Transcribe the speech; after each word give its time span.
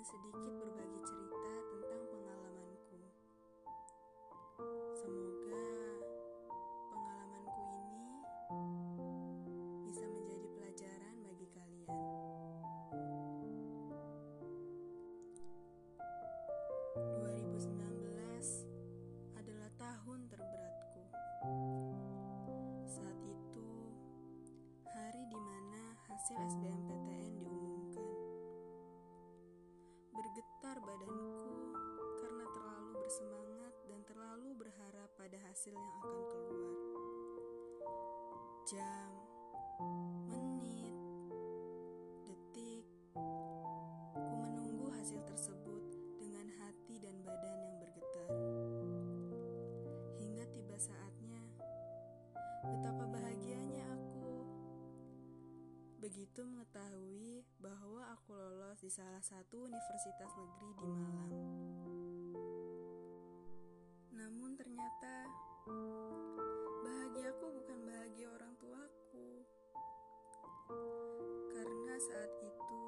ingin 0.00 0.16
sedikit 0.16 0.52
berbagi 0.56 1.00
cerita 1.04 1.52
tentang 1.68 2.02
pengalamanku. 2.08 3.00
Semoga 4.96 5.68
pengalamanku 6.88 7.60
ini 7.68 8.24
bisa 9.84 10.08
menjadi 10.08 10.48
pelajaran 10.56 11.16
bagi 11.20 11.46
kalian. 11.52 12.00
...2019 17.20 17.76
adalah 19.36 19.68
tahun 19.76 20.18
terberatku. 20.32 21.04
Saat 22.88 23.20
itu, 23.20 23.68
hari 24.96 25.28
di 25.28 25.40
mana 25.44 25.92
hasil 26.08 26.40
SBMPTN 26.56 26.99
Bergetar 30.30 30.78
badanku 30.78 31.74
karena 32.22 32.46
terlalu 32.54 33.02
bersemangat 33.02 33.74
dan 33.90 33.98
terlalu 34.06 34.54
berharap 34.62 35.10
pada 35.18 35.34
hasil 35.42 35.74
yang 35.74 35.94
akan 36.06 36.22
keluar. 36.30 36.78
Jam, 38.62 39.10
menit, 40.30 40.94
detik, 42.30 42.86
ku 44.14 44.34
menunggu 44.38 44.86
hasil 45.02 45.18
tersebut 45.26 45.98
dengan 46.22 46.46
hati 46.62 47.02
dan 47.02 47.18
badan 47.26 47.58
yang 47.66 47.74
bergetar. 47.82 48.30
Hingga 50.14 50.46
tiba 50.54 50.78
saatnya, 50.78 51.42
betapa 52.70 53.02
bahagianya 53.10 53.82
aku 53.98 54.46
begitu 55.98 56.46
mengetahui 56.46 57.19
salah 58.90 59.22
satu 59.22 59.70
universitas 59.70 60.34
negeri 60.34 60.70
di 60.82 60.90
Malang. 60.90 61.54
Namun 64.10 64.58
ternyata 64.58 65.30
bahagiaku 66.82 67.54
bukan 67.54 67.78
bahagia 67.86 68.26
orang 68.34 68.50
tuaku. 68.58 69.46
Karena 71.54 71.94
saat 72.02 72.32
itu 72.42 72.82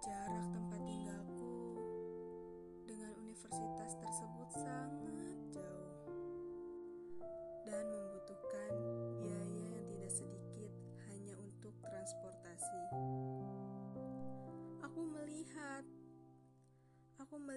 jarak 0.00 0.48
tempat 0.48 0.80
tinggalku 0.88 1.52
dengan 2.88 3.12
universitas 3.20 3.92
tersebut 4.00 4.48
sangat 4.48 5.03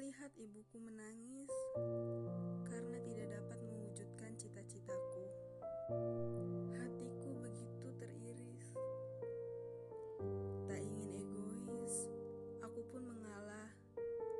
melihat 0.08 0.32
ibuku 0.40 0.80
menangis 0.80 1.52
karena 2.64 2.96
tidak 3.04 3.28
dapat 3.28 3.60
mewujudkan 3.60 4.32
cita-citaku. 4.40 5.28
Hatiku 6.80 7.36
begitu 7.44 7.92
teriris. 8.00 8.72
Tak 10.64 10.80
ingin 10.80 11.12
egois, 11.12 12.08
aku 12.64 12.88
pun 12.88 13.04
mengalah 13.04 13.68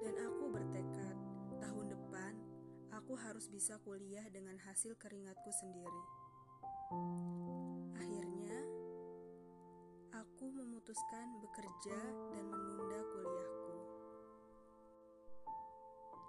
dan 0.08 0.16
aku 0.24 0.56
bertekad 0.56 1.18
tahun 1.60 1.92
depan 1.92 2.34
aku 2.96 3.20
harus 3.20 3.52
bisa 3.52 3.76
kuliah 3.84 4.24
dengan 4.32 4.56
hasil 4.64 4.96
keringatku 4.96 5.52
sendiri. 5.52 6.04
Akhirnya, 8.00 8.56
aku 10.16 10.48
memutuskan 10.48 11.44
bekerja 11.44 12.00
dan 12.32 12.56
menunda 12.56 13.04
kuliahku. 13.04 13.57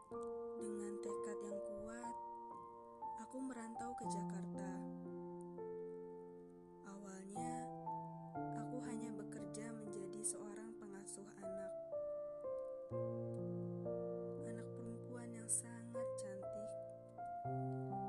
Dengan 0.08 0.96
tekad 1.04 1.36
yang 1.44 1.60
kuat, 1.68 2.14
aku 3.20 3.44
merantau 3.44 3.92
ke 3.92 4.08
Jakarta. 4.08 4.68
Awalnya, 6.88 7.54
aku 8.56 8.80
hanya 8.88 9.12
bekerja 9.12 9.68
menjadi 9.76 10.24
seorang 10.24 10.72
pengasuh 10.80 11.28
anak. 11.44 11.72
Anak 14.48 14.68
perempuan 14.72 15.28
yang 15.28 15.48
sangat 15.52 16.08
cantik, 16.16 16.72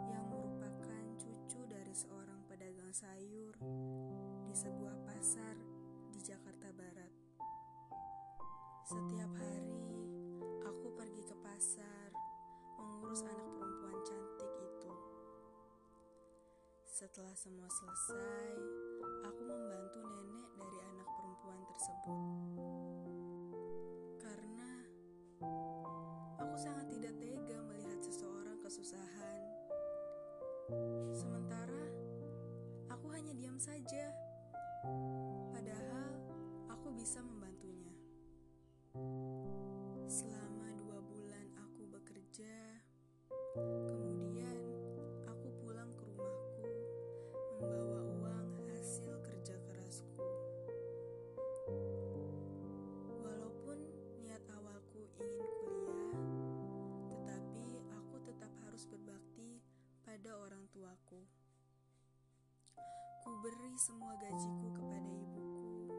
yang 0.07 0.23
merupakan 0.31 1.03
cucu 1.19 1.59
dari 1.67 1.91
seorang 1.91 2.39
pedagang 2.47 2.95
sayur 2.95 3.59
di 4.47 4.55
sebuah 4.55 4.95
pasar 5.03 5.59
di 6.15 6.23
Jakarta 6.23 6.71
Barat. 6.71 7.11
Setiap 8.87 9.31
hari, 9.35 9.83
aku 10.63 10.95
pergi 10.95 11.27
ke 11.27 11.35
pasar 11.43 11.88
mengurus 13.09 13.25
anak 13.25 13.49
perempuan 13.57 13.97
cantik 14.05 14.53
itu. 14.61 14.93
Setelah 16.85 17.33
semua 17.33 17.65
selesai, 17.65 18.53
aku 19.25 19.41
membantu 19.49 19.97
nenek 20.05 20.45
dari 20.53 20.77
anak 20.77 21.09
perempuan 21.17 21.57
tersebut. 21.73 22.21
Karena 24.21 24.69
aku 26.37 26.53
sangat 26.53 26.85
tidak 26.93 27.17
tega 27.17 27.57
melihat 27.65 27.97
seseorang 27.97 28.61
kesusahan. 28.61 29.41
Sementara 31.09 31.89
aku 32.93 33.09
hanya 33.09 33.33
diam 33.33 33.57
saja, 33.57 34.13
padahal 35.49 36.13
aku 36.77 36.93
bisa. 36.93 37.38
Pada 60.19 60.35
orang 60.35 60.67
tuaku. 60.75 61.23
Ku 63.23 63.31
beri 63.39 63.71
semua 63.79 64.19
gajiku 64.19 64.67
kepada 64.75 65.07
ibuku. 65.15 65.95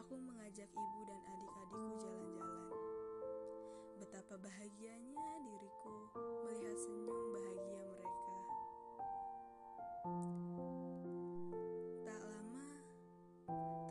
Aku 0.00 0.16
mengajak 0.16 0.64
ibu 0.72 1.00
dan 1.04 1.20
adik-adikku 1.20 1.92
jalan-jalan. 2.00 2.72
Betapa 4.00 4.40
bahagianya 4.40 5.28
diriku 5.44 6.08
melihat 6.48 6.72
senyum 6.80 7.20
bahagia 7.36 7.76
mereka. 7.84 8.36
Tak 12.00 12.20
lama, 12.32 12.68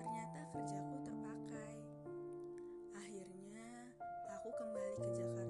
ternyata 0.02 0.40
kerjaku 0.50 0.96
terpakai. 1.06 1.78
Akhirnya, 2.98 3.70
aku 4.34 4.50
kembali 4.50 4.98
ke 4.98 5.10
Jakarta. 5.14 5.45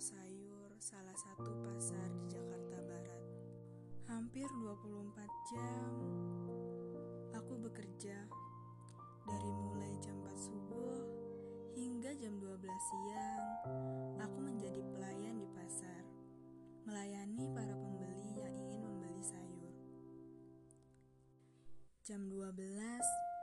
Sayur 0.00 0.72
salah 0.80 1.12
satu 1.12 1.52
pasar 1.60 2.08
di 2.08 2.24
Jakarta 2.32 2.80
Barat. 2.88 3.20
Hampir 4.08 4.48
24 4.48 5.12
jam 5.52 5.92
aku 7.36 7.60
bekerja 7.68 8.24
dari 9.28 9.50
mulai 9.52 9.92
jam 10.00 10.16
4 10.24 10.32
subuh 10.40 11.04
hingga 11.76 12.16
jam 12.16 12.32
12 12.40 12.64
siang. 12.64 13.48
Aku 14.24 14.40
menjadi 14.40 14.80
pelayan 14.88 15.36
di 15.36 15.44
pasar, 15.52 16.00
melayani 16.88 17.44
para 17.52 17.76
pembeli 17.76 18.40
yang 18.40 18.56
ingin 18.56 18.80
membeli 18.80 19.20
sayur. 19.20 19.76
Jam 22.08 22.24
12 22.24 22.56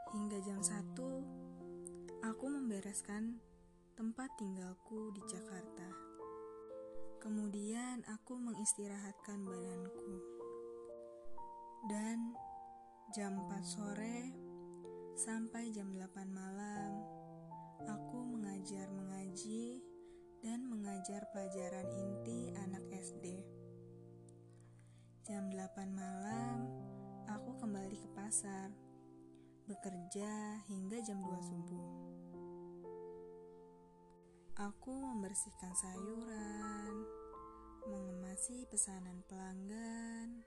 hingga 0.09 0.41
jam 0.41 0.57
1 0.65 2.25
aku 2.25 2.45
membereskan 2.49 3.37
tempat 3.93 4.33
tinggalku 4.41 5.13
di 5.13 5.21
Jakarta. 5.29 6.06
Kemudian 7.17 8.05
aku 8.05 8.37
mengistirahatkan 8.37 9.41
badanku. 9.41 10.13
Dan 11.89 12.37
jam 13.15 13.41
4 13.47 13.63
sore 13.65 14.19
sampai 15.17 15.73
jam 15.73 15.89
8 15.97 16.29
malam 16.29 16.91
aku 17.87 18.21
mengajar 18.21 18.91
mengaji 18.93 19.81
dan 20.45 20.61
mengajar 20.69 21.25
pelajaran 21.33 21.87
inti 21.97 22.53
anak 22.53 22.85
SD. 22.93 23.41
Jam 25.25 25.49
8 25.49 25.89
malam 25.89 26.69
aku 27.27 27.57
kembali 27.57 27.97
ke 27.97 28.09
pasar 28.13 28.69
bekerja 29.67 30.63
hingga 30.71 31.01
jam 31.03 31.19
2 31.19 31.33
subuh. 31.43 32.06
Aku 34.57 34.89
membersihkan 34.89 35.69
sayuran, 35.77 37.05
mengemasi 37.85 38.65
pesanan 38.65 39.21
pelanggan, 39.29 40.41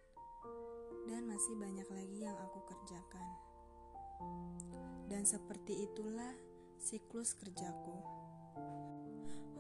dan 1.06 1.22
masih 1.30 1.54
banyak 1.54 1.86
lagi 1.86 2.18
yang 2.26 2.34
aku 2.34 2.58
kerjakan. 2.66 3.28
Dan 5.06 5.22
seperti 5.22 5.86
itulah 5.86 6.34
siklus 6.74 7.38
kerjaku. 7.38 8.02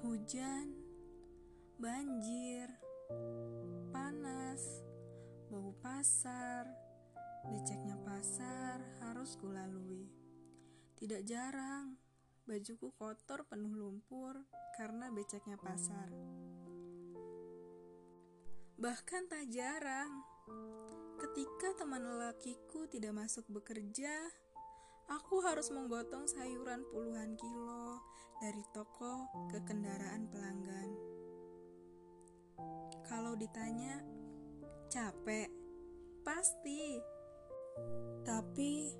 Hujan, 0.02 0.74
banjir, 1.78 2.74
panas, 3.94 4.82
bau 5.46 5.70
pasar, 5.78 6.66
beceknya 7.54 7.94
pasar 8.02 8.82
harus 8.98 9.38
kulalui. 9.38 10.10
Tidak 10.98 11.22
jarang, 11.22 11.89
bajuku 12.50 12.90
kotor 12.98 13.46
penuh 13.46 13.70
lumpur 13.78 14.34
karena 14.74 15.06
beceknya 15.14 15.54
pasar. 15.54 16.10
Bahkan 18.74 19.22
tak 19.30 19.46
jarang, 19.54 20.10
ketika 21.22 21.78
teman 21.78 22.02
lelakiku 22.02 22.90
tidak 22.90 23.14
masuk 23.14 23.46
bekerja, 23.54 24.18
aku 25.06 25.38
harus 25.46 25.70
menggotong 25.70 26.26
sayuran 26.26 26.82
puluhan 26.90 27.38
kilo 27.38 28.02
dari 28.42 28.66
toko 28.74 29.30
ke 29.46 29.62
kendaraan 29.62 30.26
pelanggan. 30.26 30.90
Kalau 33.06 33.38
ditanya, 33.38 34.02
capek, 34.90 35.46
pasti. 36.26 36.98
Tapi 38.26 38.90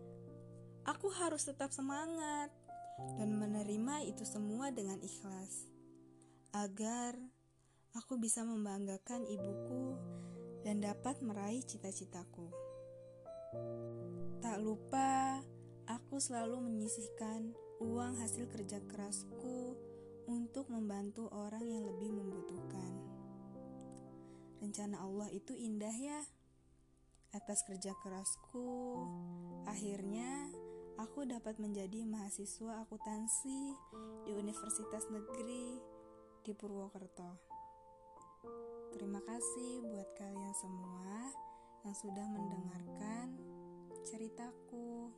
aku 0.86 1.10
harus 1.18 1.50
tetap 1.50 1.74
semangat 1.74 2.54
dan 3.20 3.36
menerima 3.36 4.08
itu 4.08 4.24
semua 4.24 4.72
dengan 4.72 4.96
ikhlas, 5.00 5.68
agar 6.56 7.16
aku 7.94 8.18
bisa 8.18 8.42
membanggakan 8.46 9.26
ibuku 9.26 9.96
dan 10.64 10.80
dapat 10.80 11.20
meraih 11.24 11.64
cita-citaku. 11.64 12.48
Tak 14.40 14.56
lupa, 14.62 15.42
aku 15.90 16.22
selalu 16.22 16.64
menyisihkan 16.64 17.52
uang 17.80 18.20
hasil 18.20 18.46
kerja 18.52 18.78
kerasku 18.86 19.74
untuk 20.30 20.70
membantu 20.70 21.26
orang 21.32 21.64
yang 21.66 21.82
lebih 21.82 22.14
membutuhkan. 22.14 22.92
Rencana 24.60 25.00
Allah 25.00 25.32
itu 25.32 25.56
indah, 25.56 25.96
ya 25.96 26.20
atas 27.30 27.62
kerja 27.62 27.94
kerasku, 28.02 28.98
akhirnya 29.66 30.50
aku 31.00 31.24
dapat 31.24 31.56
menjadi 31.56 32.04
mahasiswa 32.04 32.84
akuntansi 32.84 33.72
di 34.28 34.36
Universitas 34.36 35.08
Negeri 35.08 35.80
di 36.44 36.52
Purwokerto. 36.52 37.40
Terima 38.92 39.24
kasih 39.24 39.80
buat 39.80 40.08
kalian 40.20 40.54
semua 40.60 41.32
yang 41.88 41.96
sudah 41.96 42.26
mendengarkan 42.28 43.32
ceritaku. 44.04 45.08